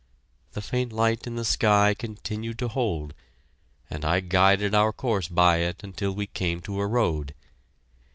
The 0.53 0.63
faint 0.63 0.91
light 0.91 1.27
in 1.27 1.35
the 1.35 1.45
sky 1.45 1.93
continued 1.93 2.57
to 2.57 2.67
hold, 2.69 3.13
and 3.87 4.03
I 4.03 4.19
guided 4.19 4.73
our 4.73 4.91
course 4.91 5.27
by 5.27 5.57
it 5.57 5.83
until 5.83 6.11
we 6.11 6.25
came 6.25 6.59
to 6.61 6.79
a 6.81 6.87
road. 6.87 7.35